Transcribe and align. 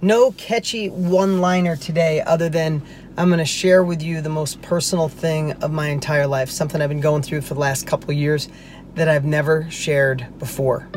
No 0.00 0.30
catchy 0.30 0.90
one 0.90 1.40
liner 1.40 1.74
today, 1.74 2.20
other 2.20 2.48
than 2.48 2.80
I'm 3.16 3.30
going 3.30 3.40
to 3.40 3.44
share 3.44 3.82
with 3.82 4.00
you 4.00 4.20
the 4.20 4.28
most 4.28 4.62
personal 4.62 5.08
thing 5.08 5.54
of 5.54 5.72
my 5.72 5.88
entire 5.88 6.28
life, 6.28 6.50
something 6.50 6.80
I've 6.80 6.88
been 6.88 7.00
going 7.00 7.22
through 7.22 7.40
for 7.40 7.54
the 7.54 7.58
last 7.58 7.84
couple 7.84 8.12
years 8.12 8.48
that 8.94 9.08
I've 9.08 9.24
never 9.24 9.68
shared 9.72 10.24
before. 10.38 10.88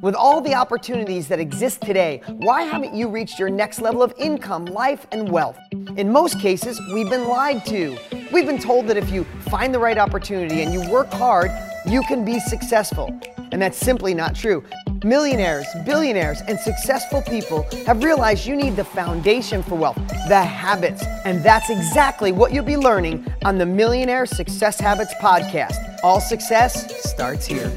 With 0.00 0.14
all 0.14 0.40
the 0.40 0.54
opportunities 0.54 1.26
that 1.26 1.40
exist 1.40 1.82
today, 1.82 2.22
why 2.28 2.62
haven't 2.62 2.94
you 2.94 3.08
reached 3.08 3.36
your 3.36 3.50
next 3.50 3.80
level 3.80 4.00
of 4.00 4.14
income, 4.16 4.66
life, 4.66 5.08
and 5.10 5.28
wealth? 5.28 5.58
In 5.96 6.12
most 6.12 6.38
cases, 6.38 6.80
we've 6.94 7.10
been 7.10 7.26
lied 7.26 7.66
to. 7.66 7.98
We've 8.32 8.46
been 8.46 8.60
told 8.60 8.86
that 8.86 8.96
if 8.96 9.10
you 9.10 9.24
find 9.50 9.74
the 9.74 9.80
right 9.80 9.98
opportunity 9.98 10.62
and 10.62 10.72
you 10.72 10.88
work 10.88 11.10
hard, 11.10 11.50
you 11.84 12.00
can 12.02 12.24
be 12.24 12.38
successful. 12.38 13.08
And 13.50 13.60
that's 13.60 13.76
simply 13.76 14.14
not 14.14 14.36
true. 14.36 14.64
Millionaires, 15.06 15.68
billionaires, 15.84 16.40
and 16.48 16.58
successful 16.58 17.22
people 17.22 17.62
have 17.86 18.02
realized 18.02 18.44
you 18.44 18.56
need 18.56 18.74
the 18.74 18.82
foundation 18.82 19.62
for 19.62 19.76
wealth, 19.76 19.96
the 20.26 20.42
habits. 20.42 21.04
And 21.24 21.44
that's 21.44 21.70
exactly 21.70 22.32
what 22.32 22.52
you'll 22.52 22.64
be 22.64 22.76
learning 22.76 23.24
on 23.44 23.56
the 23.56 23.66
Millionaire 23.66 24.26
Success 24.26 24.80
Habits 24.80 25.14
podcast. 25.22 25.76
All 26.02 26.20
success 26.20 27.08
starts 27.08 27.46
here. 27.46 27.70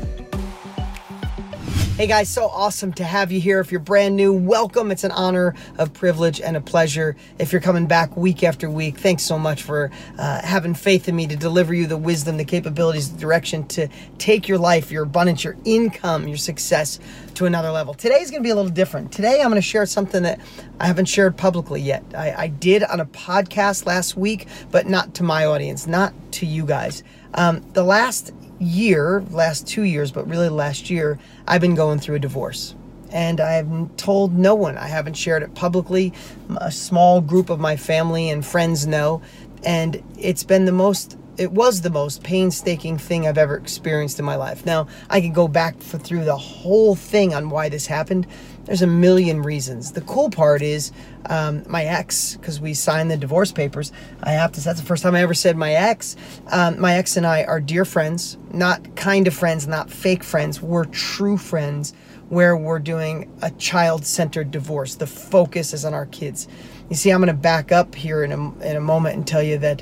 Hey 1.99 2.07
guys, 2.07 2.29
so 2.29 2.45
awesome 2.45 2.93
to 2.93 3.03
have 3.03 3.29
you 3.29 3.41
here. 3.41 3.59
If 3.59 3.73
you're 3.73 3.81
brand 3.81 4.15
new, 4.15 4.31
welcome. 4.31 4.89
It's 4.89 5.03
an 5.03 5.11
honor, 5.11 5.53
a 5.77 5.85
privilege, 5.85 6.39
and 6.39 6.55
a 6.55 6.61
pleasure. 6.61 7.17
If 7.39 7.51
you're 7.51 7.59
coming 7.59 7.87
back 7.87 8.15
week 8.15 8.41
after 8.41 8.69
week, 8.69 8.97
thanks 8.97 9.23
so 9.23 9.37
much 9.37 9.63
for 9.63 9.91
uh, 10.17 10.41
having 10.41 10.75
faith 10.75 11.09
in 11.09 11.17
me 11.17 11.27
to 11.27 11.35
deliver 11.35 11.73
you 11.73 11.87
the 11.87 11.97
wisdom, 11.97 12.37
the 12.37 12.45
capabilities, 12.45 13.11
the 13.11 13.19
direction 13.19 13.67
to 13.67 13.89
take 14.17 14.47
your 14.47 14.57
life, 14.57 14.93
your 14.93 15.03
abundance, 15.03 15.43
your 15.43 15.57
income, 15.65 16.25
your 16.29 16.37
success 16.37 17.01
to 17.33 17.45
another 17.45 17.69
level. 17.69 17.93
Today's 17.93 18.31
going 18.31 18.43
to 18.43 18.47
be 18.47 18.51
a 18.51 18.55
little 18.55 18.71
different. 18.71 19.11
Today, 19.11 19.41
I'm 19.41 19.49
going 19.49 19.55
to 19.55 19.61
share 19.61 19.85
something 19.85 20.23
that 20.23 20.39
I 20.79 20.87
haven't 20.87 21.07
shared 21.07 21.35
publicly 21.35 21.81
yet. 21.81 22.05
I, 22.15 22.33
I 22.43 22.47
did 22.47 22.81
on 22.81 23.01
a 23.01 23.05
podcast 23.07 23.85
last 23.85 24.15
week, 24.15 24.47
but 24.71 24.87
not 24.87 25.15
to 25.15 25.23
my 25.23 25.43
audience, 25.43 25.85
not 25.85 26.13
to 26.31 26.45
you 26.45 26.65
guys. 26.65 27.03
Um, 27.33 27.59
the 27.73 27.83
last 27.83 28.31
year, 28.59 29.23
last 29.31 29.67
two 29.67 29.83
years, 29.83 30.11
but 30.11 30.27
really 30.27 30.49
last 30.49 30.89
year, 30.89 31.17
I've 31.47 31.61
been 31.61 31.75
going 31.75 31.99
through 31.99 32.15
a 32.15 32.19
divorce. 32.19 32.75
And 33.11 33.39
I've 33.39 33.95
told 33.97 34.37
no 34.37 34.53
one. 34.53 34.77
I 34.77 34.87
haven't 34.87 35.15
shared 35.15 35.41
it 35.41 35.55
publicly. 35.55 36.13
A 36.57 36.71
small 36.71 37.21
group 37.21 37.49
of 37.49 37.59
my 37.59 37.75
family 37.75 38.29
and 38.29 38.45
friends 38.45 38.85
know. 38.85 39.21
And 39.63 40.03
it's 40.17 40.43
been 40.43 40.65
the 40.65 40.71
most 40.71 41.17
it 41.39 41.53
was 41.53 41.81
the 41.81 41.89
most 41.89 42.21
painstaking 42.21 42.97
thing 42.97 43.25
I've 43.25 43.37
ever 43.37 43.55
experienced 43.55 44.19
in 44.19 44.25
my 44.25 44.35
life. 44.35 44.65
Now, 44.65 44.87
I 45.09 45.21
could 45.21 45.33
go 45.33 45.47
back 45.47 45.81
for, 45.81 45.97
through 45.97 46.25
the 46.25 46.35
whole 46.35 46.95
thing 46.95 47.33
on 47.33 47.49
why 47.49 47.69
this 47.69 47.87
happened. 47.87 48.27
There's 48.69 48.83
a 48.83 48.87
million 48.87 49.41
reasons. 49.41 49.93
The 49.93 50.01
cool 50.01 50.29
part 50.29 50.61
is 50.61 50.91
um, 51.25 51.63
my 51.67 51.85
ex, 51.85 52.35
because 52.35 52.61
we 52.61 52.75
signed 52.75 53.09
the 53.09 53.17
divorce 53.17 53.51
papers. 53.51 53.91
I 54.21 54.33
have 54.33 54.51
to. 54.51 54.61
That's 54.61 54.79
the 54.79 54.85
first 54.85 55.01
time 55.01 55.15
I 55.15 55.23
ever 55.23 55.33
said 55.33 55.57
my 55.57 55.73
ex. 55.73 56.15
Um, 56.51 56.79
my 56.79 56.93
ex 56.93 57.17
and 57.17 57.25
I 57.25 57.45
are 57.45 57.59
dear 57.59 57.83
friends, 57.83 58.37
not 58.51 58.95
kind 58.95 59.25
of 59.25 59.33
friends, 59.33 59.67
not 59.67 59.89
fake 59.89 60.23
friends. 60.23 60.61
We're 60.61 60.85
true 60.85 61.35
friends. 61.35 61.93
Where 62.27 62.55
we're 62.55 62.77
doing 62.77 63.35
a 63.41 63.49
child-centered 63.49 64.51
divorce. 64.51 64.93
The 64.93 65.07
focus 65.07 65.73
is 65.73 65.83
on 65.83 65.95
our 65.95 66.05
kids. 66.05 66.47
You 66.87 66.95
see, 66.95 67.09
I'm 67.09 67.21
going 67.21 67.27
to 67.29 67.33
back 67.33 67.71
up 67.71 67.95
here 67.95 68.23
in 68.23 68.31
a, 68.31 68.59
in 68.59 68.75
a 68.75 68.79
moment 68.79 69.15
and 69.15 69.25
tell 69.25 69.41
you 69.41 69.57
that 69.57 69.81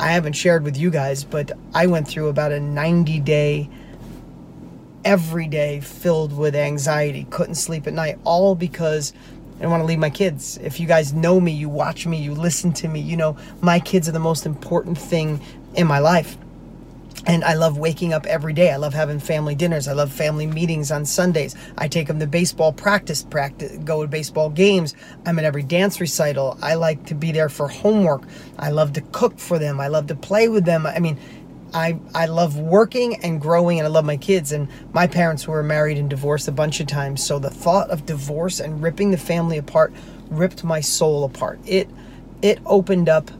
I 0.00 0.08
haven't 0.08 0.32
shared 0.32 0.64
with 0.64 0.76
you 0.76 0.90
guys, 0.90 1.22
but 1.22 1.52
I 1.72 1.86
went 1.86 2.08
through 2.08 2.30
about 2.30 2.50
a 2.50 2.58
90 2.58 3.20
day, 3.20 3.70
every 5.04 5.46
day 5.46 5.80
filled 5.80 6.36
with 6.36 6.54
anxiety, 6.54 7.26
couldn't 7.30 7.56
sleep 7.56 7.86
at 7.86 7.92
night, 7.92 8.18
all 8.24 8.54
because 8.54 9.12
I 9.56 9.58
didn't 9.58 9.70
want 9.70 9.82
to 9.82 9.86
leave 9.86 9.98
my 9.98 10.10
kids. 10.10 10.58
If 10.58 10.80
you 10.80 10.86
guys 10.86 11.12
know 11.12 11.40
me, 11.40 11.52
you 11.52 11.68
watch 11.68 12.06
me, 12.06 12.18
you 12.18 12.34
listen 12.34 12.72
to 12.74 12.88
me, 12.88 13.00
you 13.00 13.16
know, 13.16 13.36
my 13.60 13.78
kids 13.78 14.08
are 14.08 14.12
the 14.12 14.18
most 14.18 14.46
important 14.46 14.98
thing 14.98 15.40
in 15.74 15.86
my 15.86 15.98
life. 15.98 16.36
And 17.26 17.42
I 17.42 17.54
love 17.54 17.78
waking 17.78 18.12
up 18.12 18.26
every 18.26 18.52
day. 18.52 18.70
I 18.70 18.76
love 18.76 18.92
having 18.92 19.18
family 19.18 19.54
dinners. 19.54 19.88
I 19.88 19.92
love 19.92 20.12
family 20.12 20.46
meetings 20.46 20.90
on 20.90 21.06
Sundays. 21.06 21.56
I 21.78 21.88
take 21.88 22.06
them 22.06 22.20
to 22.20 22.26
baseball 22.26 22.72
practice, 22.72 23.22
practice, 23.22 23.78
go 23.78 24.02
to 24.02 24.08
baseball 24.08 24.50
games. 24.50 24.94
I'm 25.24 25.38
at 25.38 25.46
every 25.46 25.62
dance 25.62 26.00
recital. 26.02 26.58
I 26.60 26.74
like 26.74 27.06
to 27.06 27.14
be 27.14 27.32
there 27.32 27.48
for 27.48 27.68
homework. 27.68 28.24
I 28.58 28.70
love 28.70 28.92
to 28.94 29.00
cook 29.00 29.38
for 29.38 29.58
them. 29.58 29.80
I 29.80 29.88
love 29.88 30.08
to 30.08 30.14
play 30.14 30.48
with 30.48 30.66
them. 30.66 30.86
I 30.86 30.98
mean, 30.98 31.18
I, 31.74 31.98
I 32.14 32.26
love 32.26 32.58
working 32.58 33.16
and 33.24 33.40
growing 33.40 33.80
and 33.80 33.86
I 33.86 33.90
love 33.90 34.04
my 34.04 34.16
kids. 34.16 34.52
And 34.52 34.68
my 34.92 35.06
parents 35.06 35.46
were 35.46 35.62
married 35.62 35.98
and 35.98 36.08
divorced 36.08 36.48
a 36.48 36.52
bunch 36.52 36.80
of 36.80 36.86
times. 36.86 37.24
So 37.24 37.38
the 37.38 37.50
thought 37.50 37.90
of 37.90 38.06
divorce 38.06 38.60
and 38.60 38.80
ripping 38.80 39.10
the 39.10 39.18
family 39.18 39.58
apart 39.58 39.92
ripped 40.30 40.64
my 40.64 40.80
soul 40.80 41.24
apart. 41.24 41.58
It, 41.66 41.90
it 42.40 42.60
opened 42.64 43.08
up 43.08 43.30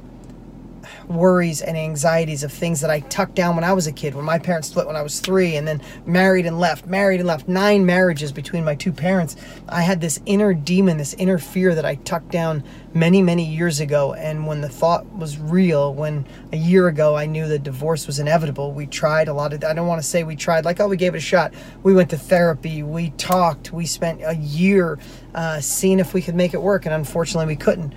worries 1.09 1.61
and 1.61 1.77
anxieties 1.77 2.43
of 2.43 2.53
things 2.53 2.81
that 2.81 2.91
I 2.91 3.01
tucked 3.01 3.35
down 3.35 3.55
when 3.55 3.65
I 3.65 3.73
was 3.73 3.87
a 3.87 3.93
kid, 3.93 4.15
when 4.15 4.25
my 4.25 4.39
parents 4.39 4.69
split 4.69 4.87
when 4.87 4.97
I 4.97 5.03
was 5.03 5.21
three, 5.21 5.57
and 5.57 5.67
then 5.67 5.81
married 6.07 6.47
and 6.47 6.59
left, 6.59 6.87
married 6.87 7.21
and 7.21 7.27
left, 7.27 7.49
nine 7.49 7.85
marriages 7.87 8.33
between 8.33 8.65
my 8.65 8.75
two 8.75 8.93
parents. 8.93 9.37
I 9.69 9.83
had 9.83 10.01
this 10.01 10.21
inner 10.27 10.55
demon, 10.55 10.97
this 10.97 11.15
inner 11.15 11.39
fear 11.39 11.75
that 11.75 11.85
I 11.85 11.97
tucked 11.97 12.31
down 12.31 12.65
many, 12.95 13.23
many 13.23 13.45
years 13.45 13.81
ago. 13.81 14.15
And 14.15 14.47
when 14.47 14.61
the 14.61 14.69
thought 14.69 15.07
was 15.13 15.39
real, 15.39 15.95
when 15.95 16.27
a 16.53 16.57
year 16.57 16.89
ago 16.89 17.17
I 17.17 17.27
knew 17.27 17.49
the 17.49 17.59
divorce 17.59 18.07
was 18.07 18.19
inevitable, 18.19 18.73
we 18.73 18.87
tried 18.87 19.29
a 19.29 19.35
lot 19.35 19.53
of, 19.53 19.65
I 19.65 19.75
don't 19.75 19.87
want 19.87 20.01
to 20.01 20.07
say 20.07 20.25
we 20.25 20.37
tried, 20.37 20.65
like, 20.65 20.81
oh, 20.81 20.89
we 20.89 20.97
gave 20.97 21.15
it 21.15 21.19
a 21.19 21.21
shot. 21.21 21.53
We 21.83 21.95
went 21.95 22.11
to 22.11 22.19
therapy, 22.19 22.83
we 22.83 23.11
talked, 23.11 23.73
we 23.73 23.87
spent 23.87 24.23
a 24.25 24.37
year 24.37 24.99
uh, 25.35 25.61
seeing 25.61 25.99
if 25.99 26.15
we 26.15 26.23
could 26.23 26.35
make 26.35 26.55
it 26.55 26.63
work, 26.63 26.87
and 26.87 26.95
unfortunately 26.95 27.47
we 27.47 27.57
couldn't 27.57 27.95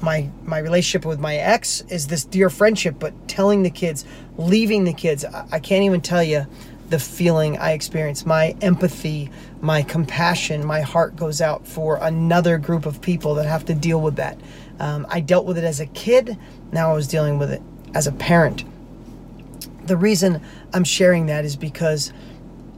my 0.00 0.28
my 0.44 0.58
relationship 0.58 1.06
with 1.06 1.18
my 1.18 1.36
ex 1.36 1.80
is 1.88 2.08
this 2.08 2.24
dear 2.24 2.50
friendship 2.50 2.96
but 2.98 3.28
telling 3.28 3.62
the 3.62 3.70
kids 3.70 4.04
leaving 4.36 4.84
the 4.84 4.92
kids 4.92 5.24
I, 5.24 5.46
I, 5.52 5.58
can't 5.58 5.84
even 5.84 6.00
tell 6.00 6.22
you 6.22 6.46
the 6.88 6.98
feeling 6.98 7.58
i 7.58 7.72
experience. 7.72 8.24
My 8.24 8.54
empathy 8.60 9.30
my 9.60 9.82
compassion 9.82 10.64
my 10.64 10.82
heart 10.82 11.16
goes 11.16 11.40
out 11.40 11.66
for 11.66 11.98
another 12.00 12.58
group 12.58 12.86
of 12.86 13.00
people 13.00 13.34
that 13.36 13.46
have 13.46 13.64
to 13.66 13.74
deal 13.74 14.00
with 14.00 14.16
that. 14.16 14.38
Um, 14.78 15.06
i 15.08 15.20
dealt 15.20 15.46
with 15.46 15.58
it 15.58 15.64
as 15.64 15.80
a 15.80 15.86
kid 15.86 16.36
now 16.72 16.90
i 16.90 16.94
was 16.94 17.08
dealing 17.08 17.38
with 17.38 17.50
it 17.50 17.62
as 17.94 18.06
a 18.06 18.12
parent. 18.12 18.64
The 19.86 19.96
reason 19.96 20.42
i'm 20.72 20.84
sharing 20.84 21.26
that 21.26 21.44
is 21.44 21.56
because 21.56 22.12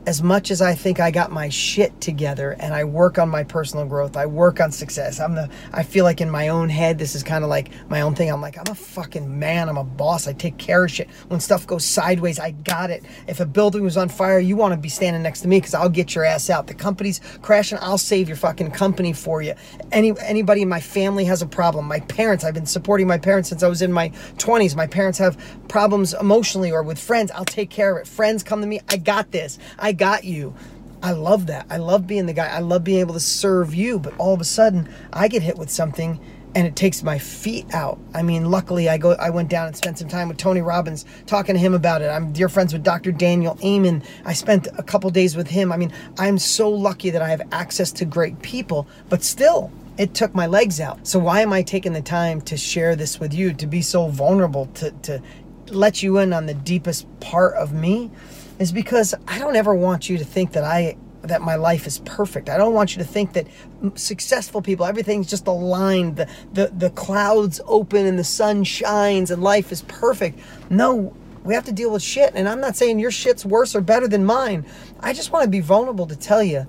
as 0.08 0.22
much 0.22 0.50
as 0.50 0.62
I 0.62 0.74
think 0.74 1.00
I 1.00 1.10
got 1.10 1.30
my 1.30 1.50
shit 1.50 2.00
together 2.00 2.56
and 2.60 2.72
I 2.72 2.82
work 2.82 3.18
on 3.18 3.28
my 3.28 3.44
personal 3.44 3.84
growth, 3.84 4.16
I 4.16 4.24
work 4.24 4.58
on 4.58 4.72
success. 4.72 5.20
I'm 5.20 5.34
the 5.34 5.50
I 5.70 5.82
feel 5.82 6.02
like 6.02 6.22
in 6.22 6.30
my 6.30 6.48
own 6.48 6.70
head 6.70 6.98
this 6.98 7.14
is 7.14 7.22
kind 7.22 7.44
of 7.44 7.50
like 7.50 7.70
my 7.90 8.00
own 8.00 8.14
thing. 8.14 8.30
I'm 8.30 8.40
like 8.40 8.56
I'm 8.56 8.72
a 8.72 8.74
fucking 8.74 9.38
man. 9.38 9.68
I'm 9.68 9.76
a 9.76 9.84
boss. 9.84 10.26
I 10.26 10.32
take 10.32 10.56
care 10.56 10.82
of 10.84 10.90
shit. 10.90 11.10
When 11.28 11.40
stuff 11.40 11.66
goes 11.66 11.84
sideways, 11.84 12.38
I 12.38 12.52
got 12.52 12.88
it. 12.88 13.04
If 13.26 13.40
a 13.40 13.44
building 13.44 13.82
was 13.82 13.98
on 13.98 14.08
fire, 14.08 14.38
you 14.38 14.56
want 14.56 14.72
to 14.72 14.80
be 14.80 14.88
standing 14.88 15.22
next 15.22 15.42
to 15.42 15.48
me 15.48 15.60
cuz 15.60 15.74
I'll 15.74 15.90
get 15.90 16.14
your 16.14 16.24
ass 16.24 16.48
out. 16.48 16.68
The 16.68 16.72
company's 16.72 17.20
crashing, 17.42 17.76
I'll 17.82 17.98
save 17.98 18.28
your 18.28 18.38
fucking 18.38 18.70
company 18.70 19.12
for 19.12 19.42
you. 19.42 19.52
Any 19.92 20.18
anybody 20.20 20.62
in 20.62 20.70
my 20.70 20.80
family 20.80 21.26
has 21.26 21.42
a 21.42 21.46
problem. 21.46 21.86
My 21.86 22.00
parents, 22.00 22.44
I've 22.44 22.54
been 22.54 22.64
supporting 22.64 23.06
my 23.06 23.18
parents 23.18 23.50
since 23.50 23.62
I 23.62 23.68
was 23.68 23.82
in 23.82 23.92
my 23.92 24.08
20s. 24.38 24.74
My 24.74 24.86
parents 24.86 25.18
have 25.18 25.36
problems 25.68 26.14
emotionally 26.14 26.72
or 26.72 26.82
with 26.82 26.98
friends. 26.98 27.30
I'll 27.32 27.44
take 27.44 27.68
care 27.68 27.94
of 27.94 28.00
it. 28.00 28.08
Friends 28.08 28.42
come 28.42 28.62
to 28.62 28.66
me, 28.66 28.80
I 28.88 28.96
got 28.96 29.32
this. 29.32 29.58
I 29.78 29.97
got 29.98 30.24
you. 30.24 30.54
I 31.02 31.12
love 31.12 31.46
that. 31.46 31.66
I 31.70 31.76
love 31.76 32.06
being 32.06 32.26
the 32.26 32.32
guy. 32.32 32.46
I 32.46 32.60
love 32.60 32.82
being 32.84 33.00
able 33.00 33.14
to 33.14 33.20
serve 33.20 33.74
you. 33.74 33.98
But 33.98 34.14
all 34.18 34.34
of 34.34 34.40
a 34.40 34.44
sudden, 34.44 34.88
I 35.12 35.28
get 35.28 35.42
hit 35.42 35.58
with 35.58 35.70
something 35.70 36.18
and 36.54 36.66
it 36.66 36.74
takes 36.74 37.02
my 37.02 37.18
feet 37.18 37.72
out. 37.74 37.98
I 38.14 38.22
mean, 38.22 38.50
luckily 38.50 38.88
I 38.88 38.98
go 38.98 39.12
I 39.12 39.30
went 39.30 39.48
down 39.48 39.66
and 39.66 39.76
spent 39.76 39.98
some 39.98 40.08
time 40.08 40.28
with 40.28 40.38
Tony 40.38 40.60
Robbins 40.60 41.04
talking 41.26 41.54
to 41.54 41.60
him 41.60 41.74
about 41.74 42.02
it. 42.02 42.06
I'm 42.06 42.32
dear 42.32 42.48
friends 42.48 42.72
with 42.72 42.82
Dr. 42.82 43.12
Daniel 43.12 43.58
Amen. 43.64 44.02
I 44.24 44.32
spent 44.32 44.66
a 44.76 44.82
couple 44.82 45.10
days 45.10 45.36
with 45.36 45.48
him. 45.48 45.72
I 45.72 45.76
mean, 45.76 45.92
I'm 46.18 46.38
so 46.38 46.68
lucky 46.68 47.10
that 47.10 47.22
I 47.22 47.28
have 47.28 47.42
access 47.52 47.92
to 47.92 48.04
great 48.04 48.40
people, 48.42 48.88
but 49.08 49.22
still 49.22 49.70
it 49.98 50.14
took 50.14 50.34
my 50.34 50.46
legs 50.46 50.80
out. 50.80 51.06
So 51.06 51.18
why 51.18 51.42
am 51.42 51.52
I 51.52 51.62
taking 51.62 51.92
the 51.92 52.00
time 52.00 52.40
to 52.42 52.56
share 52.56 52.96
this 52.96 53.20
with 53.20 53.34
you, 53.34 53.52
to 53.54 53.66
be 53.66 53.82
so 53.82 54.08
vulnerable, 54.08 54.66
to, 54.74 54.92
to 55.02 55.20
let 55.68 56.02
you 56.02 56.18
in 56.18 56.32
on 56.32 56.46
the 56.46 56.54
deepest 56.54 57.06
part 57.20 57.54
of 57.54 57.72
me? 57.72 58.10
Is 58.58 58.72
because 58.72 59.14
I 59.26 59.38
don't 59.38 59.56
ever 59.56 59.74
want 59.74 60.08
you 60.08 60.18
to 60.18 60.24
think 60.24 60.52
that 60.52 60.64
I 60.64 60.96
that 61.22 61.42
my 61.42 61.56
life 61.56 61.86
is 61.86 61.98
perfect. 62.00 62.48
I 62.48 62.56
don't 62.56 62.74
want 62.74 62.96
you 62.96 63.02
to 63.02 63.08
think 63.08 63.32
that 63.32 63.46
successful 63.94 64.62
people, 64.62 64.86
everything's 64.86 65.28
just 65.28 65.46
aligned, 65.46 66.16
the, 66.16 66.28
the, 66.52 66.68
the 66.68 66.90
clouds 66.90 67.60
open 67.66 68.06
and 68.06 68.18
the 68.18 68.24
sun 68.24 68.64
shines 68.64 69.30
and 69.30 69.42
life 69.42 69.72
is 69.72 69.82
perfect. 69.82 70.38
No, 70.70 71.14
we 71.44 71.54
have 71.54 71.64
to 71.64 71.72
deal 71.72 71.90
with 71.90 72.02
shit. 72.02 72.32
And 72.34 72.48
I'm 72.48 72.60
not 72.60 72.76
saying 72.76 73.00
your 73.00 73.10
shit's 73.10 73.44
worse 73.44 73.74
or 73.74 73.80
better 73.80 74.06
than 74.06 74.24
mine. 74.24 74.64
I 75.00 75.12
just 75.12 75.32
want 75.32 75.42
to 75.42 75.50
be 75.50 75.60
vulnerable 75.60 76.06
to 76.06 76.16
tell 76.16 76.42
you 76.42 76.66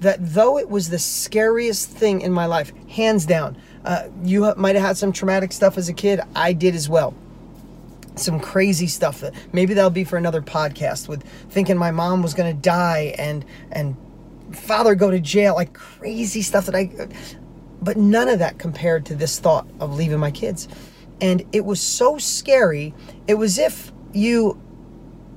that 0.00 0.18
though 0.20 0.58
it 0.58 0.68
was 0.68 0.88
the 0.88 0.98
scariest 0.98 1.90
thing 1.90 2.22
in 2.22 2.32
my 2.32 2.46
life, 2.46 2.72
hands 2.88 3.26
down, 3.26 3.56
uh, 3.84 4.08
you 4.24 4.52
might 4.56 4.74
have 4.74 4.84
had 4.84 4.96
some 4.96 5.12
traumatic 5.12 5.52
stuff 5.52 5.76
as 5.76 5.88
a 5.88 5.92
kid. 5.92 6.20
I 6.34 6.54
did 6.54 6.74
as 6.74 6.88
well 6.88 7.14
some 8.16 8.40
crazy 8.40 8.86
stuff 8.86 9.20
that 9.20 9.34
maybe 9.52 9.74
that'll 9.74 9.90
be 9.90 10.04
for 10.04 10.16
another 10.16 10.42
podcast 10.42 11.08
with 11.08 11.22
thinking 11.50 11.76
my 11.76 11.90
mom 11.90 12.22
was 12.22 12.34
going 12.34 12.54
to 12.54 12.60
die 12.62 13.14
and 13.18 13.44
and 13.70 13.96
father 14.52 14.94
go 14.94 15.10
to 15.10 15.20
jail 15.20 15.54
like 15.54 15.72
crazy 15.72 16.42
stuff 16.42 16.66
that 16.66 16.74
I 16.74 16.90
But 17.80 17.96
none 17.96 18.28
of 18.28 18.38
that 18.38 18.58
compared 18.58 19.06
to 19.06 19.14
this 19.14 19.38
thought 19.38 19.66
of 19.80 19.94
leaving 19.94 20.18
my 20.18 20.30
kids. 20.30 20.68
And 21.20 21.44
it 21.52 21.64
was 21.64 21.80
so 21.80 22.18
scary. 22.18 22.94
It 23.26 23.34
was 23.34 23.58
if 23.58 23.92
you 24.12 24.60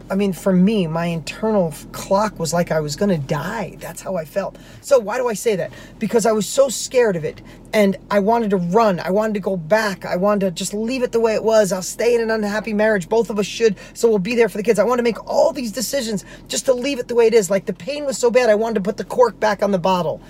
I 0.08 0.16
mean, 0.16 0.34
for 0.34 0.54
me, 0.54 0.86
my 0.86 1.08
internal 1.08 1.74
clock 1.92 2.38
was 2.38 2.54
like 2.54 2.72
I 2.72 2.80
was 2.80 2.96
going 2.96 3.10
to 3.10 3.18
die. 3.18 3.76
That's 3.80 4.02
how 4.02 4.16
I 4.18 4.26
felt. 4.26 4.56
So, 4.82 5.00
why 5.00 5.18
do 5.18 5.28
I 5.28 5.34
say 5.34 5.56
that? 5.56 5.74
Because 5.98 6.28
I 6.28 6.32
was 6.32 6.48
so 6.48 6.70
scared 6.70 7.16
of 7.16 7.26
it 7.26 7.42
and 7.74 7.98
I 8.12 8.20
wanted 8.20 8.52
to 8.52 8.58
run. 8.58 9.00
I 9.00 9.10
wanted 9.10 9.34
to 9.34 9.40
go 9.40 9.58
back. 9.58 10.06
I 10.06 10.16
wanted 10.16 10.42
to 10.42 10.52
just 10.52 10.76
leave 10.76 11.02
it 11.02 11.12
the 11.12 11.20
way 11.20 11.34
it 11.34 11.44
was. 11.44 11.72
I'll 11.72 11.82
stay 11.82 12.14
in 12.14 12.22
an 12.22 12.30
unhappy 12.30 12.74
marriage. 12.74 13.10
Both 13.10 13.32
of 13.32 13.40
us 13.40 13.48
should. 13.48 13.78
So, 13.96 14.08
we'll 14.08 14.20
be 14.20 14.36
there 14.36 14.48
for 14.48 14.58
the 14.58 14.64
kids. 14.64 14.78
I 14.78 14.84
want 14.84 15.00
to 15.00 15.04
make 15.04 15.26
all 15.28 15.52
these 15.52 15.72
decisions 15.72 16.24
just 16.48 16.66
to 16.66 16.74
leave 16.74 17.00
it 17.00 17.08
the 17.08 17.16
way 17.16 17.26
it 17.26 17.34
is. 17.34 17.50
Like 17.50 17.66
the 17.66 17.74
pain 17.74 18.06
was 18.06 18.18
so 18.18 18.30
bad, 18.30 18.50
I 18.50 18.56
wanted 18.56 18.76
to 18.76 18.82
put 18.82 18.98
the 18.98 19.06
cork 19.06 19.40
back 19.40 19.64
on 19.64 19.72
the 19.72 19.80
bottle. 19.80 20.22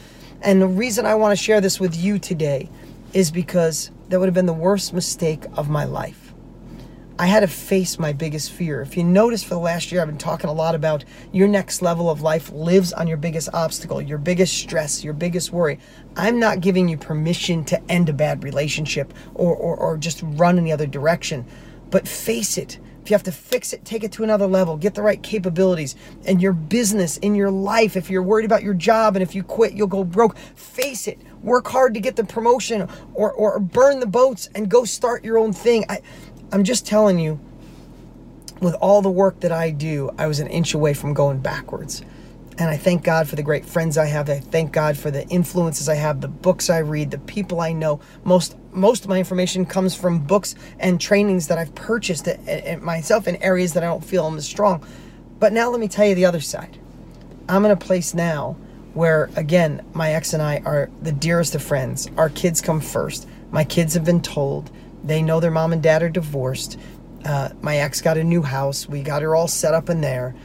And 0.42 0.62
the 0.62 0.68
reason 0.68 1.06
I 1.06 1.16
want 1.16 1.38
to 1.38 1.44
share 1.44 1.60
this 1.60 1.80
with 1.80 1.96
you 1.96 2.18
today 2.18 2.70
is 3.14 3.30
because 3.30 3.92
that 4.10 4.20
would 4.20 4.28
have 4.28 4.34
been 4.36 4.46
the 4.46 4.54
worst 4.54 4.94
mistake 4.94 5.44
of 5.56 5.70
my 5.70 5.84
life. 5.84 6.25
I 7.18 7.28
had 7.28 7.40
to 7.40 7.48
face 7.48 7.98
my 7.98 8.12
biggest 8.12 8.52
fear. 8.52 8.82
If 8.82 8.98
you 8.98 9.04
notice 9.06 9.42
for 9.42 9.54
the 9.54 9.60
last 9.62 9.90
year, 9.90 10.02
I've 10.02 10.08
been 10.08 10.18
talking 10.18 10.50
a 10.50 10.54
lot 10.54 10.76
about 10.76 11.06
your 11.32 11.48
next 11.48 11.82
level 11.82 12.10
of 12.10 12.22
life 12.22 12.52
lives 12.52 12.92
on 12.92 13.08
your 13.08 13.16
biggest 13.16 13.48
obstacle, 13.54 14.02
your 14.02 14.18
biggest 14.18 14.58
stress, 14.58 15.02
your 15.02 15.14
biggest 15.14 15.54
worry. 15.54 15.80
I'm 16.18 16.40
not 16.42 16.60
giving 16.60 16.90
you 16.90 16.98
permission 16.98 17.64
to 17.66 17.82
end 17.90 18.10
a 18.10 18.14
bad 18.14 18.44
relationship 18.44 19.14
or, 19.34 19.56
or, 19.56 19.78
or 19.78 19.98
just 19.98 20.24
run 20.24 20.58
in 20.58 20.66
the 20.66 20.74
other 20.74 20.88
direction, 20.88 21.46
but 21.90 22.06
face 22.06 22.58
it. 22.58 22.80
If 23.02 23.12
you 23.12 23.14
have 23.14 23.24
to 23.24 23.32
fix 23.32 23.72
it, 23.72 23.86
take 23.86 24.04
it 24.04 24.12
to 24.14 24.24
another 24.24 24.48
level, 24.48 24.76
get 24.76 24.96
the 24.96 25.04
right 25.04 25.22
capabilities 25.22 25.96
in 26.24 26.40
your 26.40 26.54
business, 26.54 27.18
in 27.18 27.36
your 27.36 27.52
life. 27.52 27.96
If 27.96 28.10
you're 28.10 28.24
worried 28.24 28.46
about 28.46 28.64
your 28.64 28.74
job 28.74 29.16
and 29.16 29.22
if 29.22 29.36
you 29.36 29.44
quit, 29.44 29.74
you'll 29.74 29.88
go 29.88 30.04
broke, 30.04 30.36
face 30.56 31.08
it. 31.08 31.20
Work 31.44 31.68
hard 31.68 31.94
to 31.94 32.00
get 32.00 32.16
the 32.16 32.24
promotion 32.24 32.90
or, 33.14 33.32
or 33.32 33.60
burn 33.60 34.00
the 34.00 34.08
boats 34.08 34.50
and 34.56 34.68
go 34.68 34.84
start 34.86 35.24
your 35.24 35.38
own 35.38 35.54
thing. 35.54 35.86
I, 35.88 36.02
I'm 36.52 36.64
just 36.64 36.86
telling 36.86 37.20
you, 37.20 37.40
with 38.62 38.76
all 38.76 39.02
the 39.02 39.10
work 39.10 39.42
that 39.42 39.52
I 39.52 39.72
do, 39.72 40.12
I 40.18 40.28
was 40.28 40.40
an 40.40 40.48
inch 40.48 40.74
away 40.74 40.94
from 40.94 41.14
going 41.14 41.40
backwards. 41.40 42.02
And 42.58 42.70
I 42.70 42.78
thank 42.78 43.04
God 43.04 43.28
for 43.28 43.36
the 43.36 43.44
great 43.44 43.66
friends 43.66 43.98
I 43.98 44.06
have. 44.06 44.30
I 44.30 44.40
thank 44.40 44.72
God 44.72 44.98
for 44.98 45.12
the 45.12 45.28
influences 45.28 45.90
I 45.90 45.96
have, 45.96 46.22
the 46.22 46.30
books 46.30 46.70
I 46.70 46.78
read, 46.78 47.12
the 47.12 47.18
people 47.18 47.60
I 47.60 47.74
know. 47.74 48.00
Most 48.24 48.56
most 48.72 49.04
of 49.04 49.10
my 49.10 49.18
information 49.18 49.66
comes 49.66 49.96
from 49.96 50.20
books 50.20 50.56
and 50.80 51.00
trainings 51.00 51.48
that 51.48 51.58
I've 51.58 51.74
purchased 51.76 52.28
uh, 52.28 52.36
uh, 52.48 52.74
uh, 52.74 52.78
myself 52.78 53.28
in 53.28 53.38
areas 53.38 53.74
that 53.74 53.84
I 53.84 53.88
don't 53.88 54.04
feel 54.04 54.26
I'm 54.26 54.38
as 54.38 54.46
strong. 54.46 54.86
But 55.40 55.54
now 55.54 55.70
let 55.70 55.80
me 55.80 55.88
tell 55.88 56.06
you 56.06 56.16
the 56.16 56.26
other 56.26 56.42
side. 56.42 56.78
I'm 57.48 57.66
in 57.66 57.72
a 57.72 57.78
place 57.78 58.14
now 58.14 58.58
where 58.94 59.30
again, 59.36 59.86
my 59.94 60.14
ex 60.14 60.32
and 60.34 60.42
I 60.42 60.62
are 60.66 60.90
the 61.02 61.12
dearest 61.12 61.56
of 61.56 61.64
friends. 61.64 62.10
Our 62.18 62.30
kids 62.30 62.62
come 62.62 62.80
first. 62.80 63.28
My 63.52 63.66
kids 63.66 63.94
have 63.96 64.06
been 64.06 64.22
told 64.22 64.72
they 65.06 65.22
know 65.22 65.40
their 65.40 65.52
mom 65.52 65.72
and 65.72 65.82
dad 65.82 66.04
are 66.04 66.10
divorced. 66.10 66.80
Uh, 67.24 67.50
my 67.62 67.78
ex 67.78 68.02
got 68.02 68.18
a 68.18 68.24
new 68.24 68.42
house. 68.42 68.90
We 68.90 69.02
got 69.02 69.22
her 69.22 69.36
all 69.36 69.48
set 69.48 69.74
up 69.74 69.90
in 69.90 70.02
there. 70.02 70.36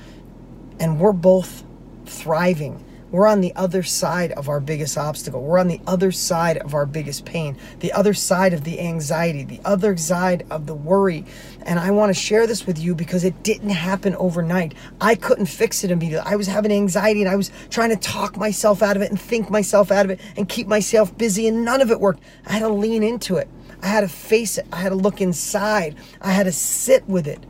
And 0.79 1.01
we're 1.01 1.13
both 1.13 1.65
thriving. 2.07 2.85
We're 3.11 3.27
on 3.27 3.41
the 3.41 3.53
other 3.57 3.83
side 3.83 4.31
of 4.33 4.49
our 4.49 4.61
biggest 4.61 4.97
obstacle. 4.97 5.43
We're 5.43 5.59
on 5.59 5.67
the 5.67 5.81
other 5.85 6.13
side 6.13 6.59
of 6.59 6.75
our 6.75 6.87
biggest 6.87 7.25
pain, 7.25 7.57
the 7.81 7.93
other 7.93 8.15
side 8.15 8.53
of 8.53 8.63
the 8.63 8.79
anxiety, 8.79 9.43
the 9.43 9.61
other 9.65 9.97
side 9.97 10.47
of 10.49 10.67
the 10.67 10.75
worry. 10.75 11.25
And 11.63 11.81
I 11.81 11.91
want 11.91 12.11
to 12.11 12.21
share 12.21 12.47
this 12.47 12.69
with 12.69 12.79
you 12.79 12.95
because 12.95 13.25
it 13.25 13.43
didn't 13.43 13.71
happen 13.71 14.15
overnight. 14.15 14.75
I 15.01 15.17
couldn't 15.17 15.47
fix 15.47 15.83
it 15.83 15.91
immediately. 15.91 16.31
I 16.31 16.37
was 16.37 16.47
having 16.47 16.71
anxiety 16.71 17.23
and 17.23 17.29
I 17.29 17.35
was 17.35 17.51
trying 17.69 17.91
to 17.91 17.97
talk 17.97 18.37
myself 18.37 18.81
out 18.81 18.95
of 18.95 19.03
it 19.03 19.11
and 19.11 19.21
think 19.21 19.51
myself 19.51 19.91
out 19.91 20.05
of 20.05 20.13
it 20.13 20.21
and 20.37 20.49
keep 20.49 20.69
myself 20.69 21.17
busy, 21.19 21.49
and 21.49 21.65
none 21.65 21.81
of 21.81 21.91
it 21.91 22.01
worked. 22.01 22.23
I 22.47 22.53
had 22.53 22.61
to 22.61 22.69
lean 22.69 23.03
into 23.03 23.37
it. 23.37 23.49
I 23.83 23.87
had 23.87 24.01
to 24.03 24.09
face 24.09 24.59
it. 24.59 24.67
I 24.73 24.77
had 24.77 24.91
to 24.91 24.95
look 24.95 25.21
inside. 25.21 25.97
I 26.21 26.33
had 26.33 26.45
to 26.45 26.53
sit 26.53 27.09
with 27.09 27.27
it. 27.27 27.45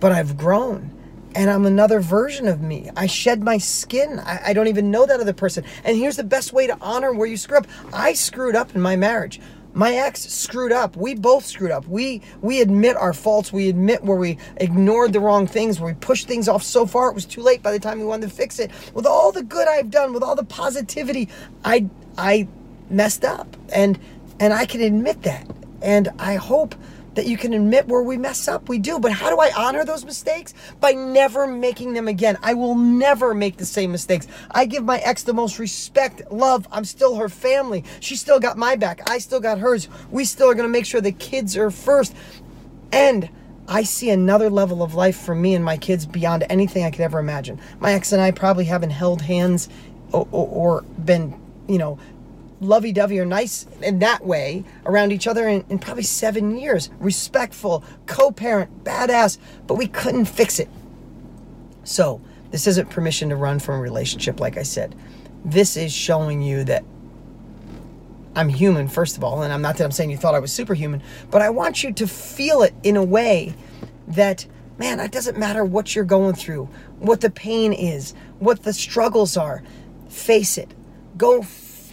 But 0.00 0.12
I've 0.12 0.36
grown 0.36 0.98
and 1.34 1.50
I'm 1.50 1.66
another 1.66 2.00
version 2.00 2.46
of 2.46 2.60
me. 2.60 2.90
I 2.96 3.06
shed 3.06 3.42
my 3.42 3.58
skin. 3.58 4.18
I, 4.20 4.40
I, 4.48 4.52
don't 4.52 4.68
even 4.68 4.90
know 4.90 5.06
that 5.06 5.20
other 5.20 5.32
person. 5.32 5.64
And 5.84 5.96
here's 5.96 6.16
the 6.16 6.24
best 6.24 6.52
way 6.52 6.66
to 6.66 6.76
honor 6.80 7.12
where 7.12 7.26
you 7.26 7.36
screw 7.36 7.58
up. 7.58 7.66
I 7.92 8.12
screwed 8.12 8.54
up 8.54 8.74
in 8.74 8.80
my 8.80 8.96
marriage. 8.96 9.40
My 9.74 9.94
ex 9.94 10.20
screwed 10.20 10.72
up. 10.72 10.96
We 10.96 11.14
both 11.14 11.46
screwed 11.46 11.70
up. 11.70 11.86
We 11.86 12.20
we 12.42 12.60
admit 12.60 12.94
our 12.96 13.14
faults. 13.14 13.54
We 13.54 13.70
admit 13.70 14.04
where 14.04 14.18
we 14.18 14.36
ignored 14.58 15.14
the 15.14 15.20
wrong 15.20 15.46
things, 15.46 15.80
where 15.80 15.94
we 15.94 15.98
pushed 15.98 16.28
things 16.28 16.46
off 16.46 16.62
so 16.62 16.84
far 16.84 17.08
it 17.08 17.14
was 17.14 17.24
too 17.24 17.40
late 17.40 17.62
by 17.62 17.72
the 17.72 17.78
time 17.78 17.98
we 17.98 18.04
wanted 18.04 18.28
to 18.28 18.34
fix 18.34 18.58
it. 18.58 18.70
With 18.92 19.06
all 19.06 19.32
the 19.32 19.42
good 19.42 19.68
I've 19.68 19.90
done, 19.90 20.12
with 20.12 20.22
all 20.22 20.36
the 20.36 20.44
positivity, 20.44 21.30
I 21.64 21.88
I 22.18 22.48
messed 22.90 23.24
up. 23.24 23.56
And 23.74 23.98
and 24.42 24.52
I 24.52 24.66
can 24.66 24.80
admit 24.80 25.22
that. 25.22 25.46
And 25.82 26.08
I 26.18 26.34
hope 26.34 26.74
that 27.14 27.26
you 27.26 27.36
can 27.36 27.52
admit 27.52 27.86
where 27.86 28.02
we 28.02 28.16
mess 28.16 28.48
up. 28.48 28.68
We 28.68 28.80
do. 28.80 28.98
But 28.98 29.12
how 29.12 29.30
do 29.30 29.38
I 29.38 29.52
honor 29.56 29.84
those 29.84 30.04
mistakes? 30.04 30.52
By 30.80 30.92
never 30.92 31.46
making 31.46 31.92
them 31.92 32.08
again. 32.08 32.36
I 32.42 32.54
will 32.54 32.74
never 32.74 33.34
make 33.34 33.58
the 33.58 33.64
same 33.64 33.92
mistakes. 33.92 34.26
I 34.50 34.64
give 34.64 34.82
my 34.82 34.98
ex 34.98 35.22
the 35.22 35.32
most 35.32 35.60
respect, 35.60 36.32
love. 36.32 36.66
I'm 36.72 36.84
still 36.84 37.16
her 37.16 37.28
family. 37.28 37.84
She 38.00 38.16
still 38.16 38.40
got 38.40 38.58
my 38.58 38.74
back. 38.74 39.08
I 39.08 39.18
still 39.18 39.38
got 39.38 39.60
hers. 39.60 39.88
We 40.10 40.24
still 40.24 40.50
are 40.50 40.54
going 40.54 40.68
to 40.68 40.72
make 40.72 40.86
sure 40.86 41.00
the 41.00 41.12
kids 41.12 41.56
are 41.56 41.70
first. 41.70 42.12
And 42.90 43.30
I 43.68 43.84
see 43.84 44.10
another 44.10 44.50
level 44.50 44.82
of 44.82 44.96
life 44.96 45.16
for 45.16 45.36
me 45.36 45.54
and 45.54 45.64
my 45.64 45.76
kids 45.76 46.04
beyond 46.04 46.46
anything 46.50 46.84
I 46.84 46.90
could 46.90 47.02
ever 47.02 47.20
imagine. 47.20 47.60
My 47.78 47.92
ex 47.92 48.10
and 48.10 48.20
I 48.20 48.32
probably 48.32 48.64
haven't 48.64 48.90
held 48.90 49.22
hands 49.22 49.68
or, 50.10 50.26
or, 50.32 50.48
or 50.48 50.82
been, 50.82 51.40
you 51.68 51.78
know, 51.78 52.00
lovey-dovey 52.62 53.18
or 53.18 53.24
nice 53.24 53.66
in 53.82 53.98
that 54.00 54.24
way 54.24 54.64
around 54.86 55.12
each 55.12 55.26
other 55.26 55.48
in, 55.48 55.64
in 55.68 55.78
probably 55.78 56.02
seven 56.02 56.56
years. 56.56 56.90
Respectful, 56.98 57.84
co-parent, 58.06 58.84
badass, 58.84 59.38
but 59.66 59.74
we 59.74 59.86
couldn't 59.86 60.26
fix 60.26 60.58
it. 60.58 60.68
So 61.84 62.20
this 62.50 62.66
isn't 62.66 62.90
permission 62.90 63.28
to 63.30 63.36
run 63.36 63.58
from 63.58 63.76
a 63.76 63.80
relationship, 63.80 64.40
like 64.40 64.56
I 64.56 64.62
said. 64.62 64.94
This 65.44 65.76
is 65.76 65.92
showing 65.92 66.42
you 66.42 66.64
that 66.64 66.84
I'm 68.34 68.48
human, 68.48 68.88
first 68.88 69.16
of 69.16 69.24
all, 69.24 69.42
and 69.42 69.52
I'm 69.52 69.60
not 69.60 69.76
that 69.76 69.84
I'm 69.84 69.90
saying 69.90 70.10
you 70.10 70.16
thought 70.16 70.34
I 70.34 70.38
was 70.38 70.52
superhuman, 70.52 71.02
but 71.30 71.42
I 71.42 71.50
want 71.50 71.82
you 71.82 71.92
to 71.92 72.06
feel 72.06 72.62
it 72.62 72.74
in 72.82 72.96
a 72.96 73.04
way 73.04 73.54
that, 74.08 74.46
man, 74.78 75.00
it 75.00 75.12
doesn't 75.12 75.38
matter 75.38 75.64
what 75.64 75.94
you're 75.94 76.04
going 76.04 76.34
through, 76.34 76.66
what 76.98 77.20
the 77.20 77.30
pain 77.30 77.72
is, 77.72 78.14
what 78.38 78.62
the 78.62 78.72
struggles 78.72 79.36
are. 79.36 79.62
Face 80.08 80.56
it. 80.56 80.72
Go 81.16 81.42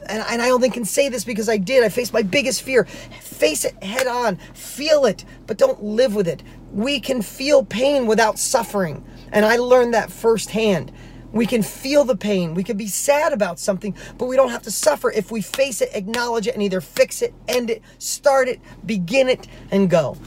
and, 0.08 0.24
and 0.30 0.42
I 0.42 0.50
only 0.50 0.70
can 0.70 0.86
say 0.86 1.10
this 1.10 1.24
because 1.24 1.50
I 1.50 1.58
did. 1.58 1.84
I 1.84 1.90
faced 1.90 2.14
my 2.14 2.22
biggest 2.22 2.62
fear. 2.62 2.86
Face 2.86 3.66
it 3.66 3.82
head 3.84 4.08
on, 4.08 4.38
feel 4.54 5.06
it, 5.06 5.26
but 5.48 5.58
don't 5.58 5.82
live 5.84 6.16
with 6.16 6.28
it. 6.28 6.44
We 6.72 7.00
can 7.00 7.22
feel 7.22 7.64
pain 7.64 8.06
without 8.06 8.38
suffering. 8.38 9.04
And 9.32 9.46
I 9.46 9.58
learned 9.58 9.94
that 9.94 10.12
firsthand. 10.12 10.92
We 11.32 11.46
can 11.46 11.62
feel 11.62 12.04
the 12.04 12.16
pain. 12.16 12.56
We 12.56 12.64
can 12.64 12.78
be 12.78 12.88
sad 12.88 13.34
about 13.34 13.60
something, 13.60 13.96
but 14.18 14.26
we 14.26 14.36
don't 14.36 14.50
have 14.50 14.64
to 14.64 14.72
suffer 14.72 15.12
if 15.12 15.32
we 15.32 15.42
face 15.42 15.82
it, 15.82 15.90
acknowledge 15.94 16.48
it, 16.48 16.56
and 16.56 16.64
either 16.64 16.82
fix 16.82 17.22
it, 17.22 17.34
end 17.48 17.70
it, 17.70 17.84
start 18.00 18.48
it, 18.48 18.60
begin 18.86 19.30
it, 19.30 19.48
and 19.72 19.90
go. 19.90 20.18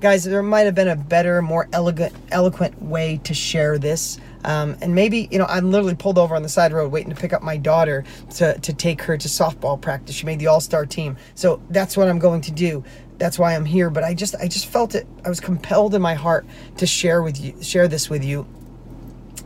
Guys, 0.00 0.24
there 0.24 0.42
might 0.42 0.62
have 0.62 0.74
been 0.74 0.88
a 0.88 0.96
better, 0.96 1.42
more 1.42 1.68
elegant, 1.72 2.14
eloquent 2.30 2.80
way 2.82 3.20
to 3.24 3.34
share 3.34 3.78
this. 3.78 4.18
Um, 4.44 4.76
and 4.80 4.94
maybe, 4.94 5.28
you 5.30 5.38
know, 5.38 5.46
I'm 5.46 5.70
literally 5.70 5.94
pulled 5.94 6.18
over 6.18 6.34
on 6.34 6.42
the 6.42 6.48
side 6.48 6.72
road 6.72 6.90
waiting 6.90 7.14
to 7.14 7.20
pick 7.20 7.32
up 7.32 7.42
my 7.42 7.56
daughter 7.56 8.04
to, 8.36 8.58
to 8.58 8.72
take 8.72 9.02
her 9.02 9.16
to 9.16 9.28
softball 9.28 9.80
practice. 9.80 10.16
She 10.16 10.26
made 10.26 10.38
the 10.38 10.48
all-star 10.48 10.86
team. 10.86 11.16
So 11.34 11.62
that's 11.70 11.96
what 11.96 12.08
I'm 12.08 12.18
going 12.18 12.40
to 12.42 12.50
do. 12.50 12.84
That's 13.18 13.38
why 13.38 13.54
I'm 13.54 13.64
here. 13.64 13.88
But 13.88 14.02
I 14.04 14.14
just, 14.14 14.34
I 14.36 14.48
just 14.48 14.66
felt 14.66 14.94
it. 14.94 15.06
I 15.24 15.28
was 15.28 15.38
compelled 15.38 15.94
in 15.94 16.02
my 16.02 16.14
heart 16.14 16.44
to 16.78 16.86
share 16.86 17.22
with 17.22 17.40
you, 17.40 17.62
share 17.62 17.86
this 17.86 18.10
with 18.10 18.24
you. 18.24 18.46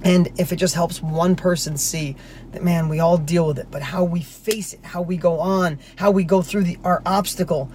And 0.02 0.28
if 0.38 0.52
it 0.52 0.56
just 0.56 0.74
helps 0.74 1.02
one 1.02 1.36
person 1.36 1.76
see 1.76 2.16
that, 2.52 2.62
man, 2.62 2.88
we 2.88 3.00
all 3.00 3.18
deal 3.18 3.46
with 3.46 3.58
it, 3.58 3.66
but 3.70 3.82
how 3.82 4.04
we 4.04 4.20
face 4.20 4.72
it, 4.72 4.80
how 4.84 5.02
we 5.02 5.16
go 5.16 5.40
on, 5.40 5.78
how 5.96 6.10
we 6.10 6.22
go 6.22 6.42
through 6.42 6.64
the, 6.64 6.78
our 6.84 7.02
obstacle 7.04 7.70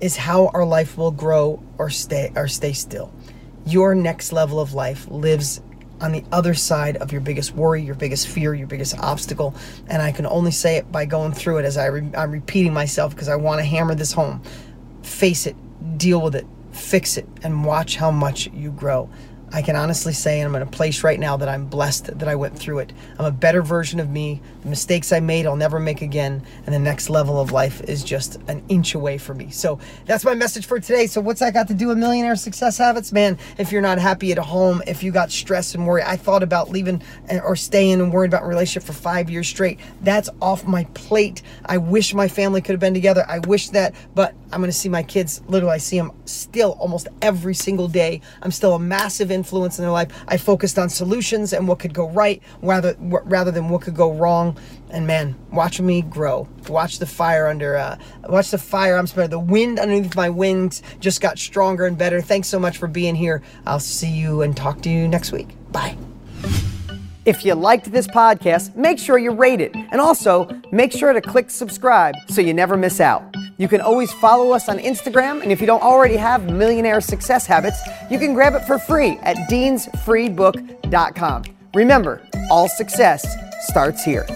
is 0.00 0.16
how 0.16 0.48
our 0.48 0.64
life 0.64 0.98
will 0.98 1.10
grow 1.10 1.62
or 1.78 1.90
stay 1.90 2.32
or 2.36 2.48
stay 2.48 2.72
still. 2.72 3.12
Your 3.66 3.94
next 3.94 4.32
level 4.32 4.60
of 4.60 4.74
life 4.74 5.08
lives 5.08 5.62
on 6.00 6.12
the 6.12 6.24
other 6.32 6.54
side 6.54 6.96
of 6.98 7.12
your 7.12 7.20
biggest 7.20 7.54
worry, 7.54 7.82
your 7.82 7.94
biggest 7.94 8.28
fear, 8.28 8.54
your 8.54 8.66
biggest 8.66 8.98
obstacle. 8.98 9.54
And 9.88 10.02
I 10.02 10.12
can 10.12 10.26
only 10.26 10.50
say 10.50 10.76
it 10.76 10.90
by 10.90 11.04
going 11.04 11.32
through 11.32 11.58
it 11.58 11.64
as 11.64 11.76
I 11.76 11.86
re- 11.86 12.10
I'm 12.16 12.30
repeating 12.30 12.72
myself 12.72 13.14
because 13.14 13.28
I 13.28 13.36
want 13.36 13.60
to 13.60 13.64
hammer 13.64 13.94
this 13.94 14.12
home. 14.12 14.42
Face 15.02 15.46
it, 15.46 15.56
deal 15.98 16.20
with 16.20 16.34
it, 16.34 16.46
fix 16.72 17.16
it, 17.16 17.26
and 17.42 17.64
watch 17.64 17.96
how 17.96 18.10
much 18.10 18.48
you 18.52 18.70
grow. 18.70 19.08
I 19.52 19.62
can 19.62 19.74
honestly 19.74 20.12
say, 20.12 20.40
and 20.40 20.46
I'm 20.48 20.54
in 20.54 20.62
a 20.62 20.70
place 20.70 21.02
right 21.02 21.18
now 21.18 21.36
that 21.36 21.48
I'm 21.48 21.66
blessed 21.66 22.18
that 22.18 22.28
I 22.28 22.36
went 22.36 22.56
through 22.56 22.80
it. 22.80 22.92
I'm 23.18 23.24
a 23.24 23.32
better 23.32 23.62
version 23.62 23.98
of 23.98 24.08
me. 24.08 24.40
The 24.62 24.68
mistakes 24.68 25.12
I 25.12 25.20
made, 25.20 25.46
I'll 25.46 25.56
never 25.56 25.80
make 25.80 26.02
again. 26.02 26.42
And 26.66 26.74
the 26.74 26.78
next 26.78 27.08
level 27.08 27.40
of 27.40 27.52
life 27.52 27.80
is 27.82 28.04
just 28.04 28.38
an 28.48 28.62
inch 28.68 28.94
away 28.94 29.18
from 29.18 29.38
me. 29.38 29.50
So 29.50 29.78
that's 30.06 30.24
my 30.24 30.34
message 30.34 30.66
for 30.66 30.78
today. 30.80 31.06
So, 31.06 31.20
what's 31.20 31.40
that 31.40 31.54
got 31.54 31.68
to 31.68 31.74
do 31.74 31.88
with 31.88 31.98
millionaire 31.98 32.36
success 32.36 32.78
habits? 32.78 33.12
Man, 33.12 33.38
if 33.58 33.72
you're 33.72 33.82
not 33.82 33.98
happy 33.98 34.32
at 34.32 34.38
home, 34.38 34.82
if 34.86 35.02
you 35.02 35.12
got 35.12 35.30
stress 35.30 35.74
and 35.74 35.86
worry, 35.86 36.02
I 36.02 36.16
thought 36.16 36.42
about 36.42 36.70
leaving 36.70 37.02
eh, 37.28 37.40
or 37.42 37.56
staying 37.56 38.00
and 38.00 38.12
worried 38.12 38.28
about 38.28 38.46
relationship 38.46 38.86
for 38.86 38.92
five 38.92 39.30
years 39.30 39.48
straight. 39.48 39.80
That's 40.02 40.28
off 40.42 40.66
my 40.66 40.84
plate. 40.94 41.42
I 41.64 41.78
wish 41.78 42.12
my 42.14 42.28
family 42.28 42.60
could 42.60 42.72
have 42.72 42.80
been 42.80 42.94
together. 42.94 43.24
I 43.28 43.38
wish 43.40 43.70
that, 43.70 43.94
but 44.14 44.34
I'm 44.52 44.60
going 44.60 44.70
to 44.70 44.76
see 44.76 44.88
my 44.88 45.02
kids. 45.02 45.40
Literally, 45.46 45.74
I 45.74 45.78
see 45.78 45.98
them 45.98 46.12
still 46.24 46.72
almost 46.80 47.08
every 47.22 47.54
single 47.54 47.88
day. 47.88 48.20
I'm 48.42 48.50
still 48.50 48.74
a 48.74 48.78
massive 48.78 49.30
influence 49.30 49.78
in 49.78 49.84
their 49.84 49.92
life. 49.92 50.08
I 50.26 50.36
focused 50.36 50.78
on 50.78 50.88
solutions 50.88 51.52
and 51.52 51.68
what 51.68 51.78
could 51.78 51.94
go 51.94 52.08
right 52.10 52.42
rather 52.62 52.96
rather 52.98 53.50
than 53.50 53.68
what 53.68 53.82
could 53.82 53.94
go 53.94 54.12
wrong. 54.12 54.49
And 54.90 55.06
man, 55.06 55.36
watch 55.52 55.80
me 55.80 56.02
grow. 56.02 56.48
Watch 56.68 56.98
the 56.98 57.06
fire 57.06 57.46
under. 57.46 57.76
Uh, 57.76 57.98
watch 58.28 58.50
the 58.50 58.58
fire. 58.58 58.96
I'm 58.96 59.06
sorry. 59.06 59.26
The 59.28 59.38
wind 59.38 59.78
underneath 59.78 60.16
my 60.16 60.30
wings 60.30 60.82
just 61.00 61.20
got 61.20 61.38
stronger 61.38 61.86
and 61.86 61.96
better. 61.96 62.20
Thanks 62.20 62.48
so 62.48 62.58
much 62.58 62.78
for 62.78 62.88
being 62.88 63.14
here. 63.14 63.42
I'll 63.66 63.80
see 63.80 64.10
you 64.10 64.42
and 64.42 64.56
talk 64.56 64.82
to 64.82 64.90
you 64.90 65.06
next 65.08 65.32
week. 65.32 65.48
Bye. 65.70 65.96
If 67.26 67.44
you 67.44 67.54
liked 67.54 67.92
this 67.92 68.06
podcast, 68.06 68.74
make 68.74 68.98
sure 68.98 69.18
you 69.18 69.30
rate 69.30 69.60
it. 69.60 69.74
And 69.74 70.00
also, 70.00 70.48
make 70.72 70.90
sure 70.90 71.12
to 71.12 71.20
click 71.20 71.50
subscribe 71.50 72.14
so 72.28 72.40
you 72.40 72.54
never 72.54 72.76
miss 72.78 72.98
out. 72.98 73.22
You 73.58 73.68
can 73.68 73.82
always 73.82 74.10
follow 74.14 74.52
us 74.52 74.70
on 74.70 74.78
Instagram, 74.78 75.42
and 75.42 75.52
if 75.52 75.60
you 75.60 75.66
don't 75.66 75.82
already 75.82 76.16
have 76.16 76.50
Millionaire 76.50 77.02
Success 77.02 77.44
Habits, 77.44 77.78
you 78.10 78.18
can 78.18 78.32
grab 78.32 78.54
it 78.54 78.64
for 78.64 78.78
free 78.78 79.18
at 79.22 79.36
deansfreebook.com. 79.50 81.42
Remember, 81.74 82.22
all 82.50 82.68
success 82.68 83.36
starts 83.60 84.04
here. 84.04 84.26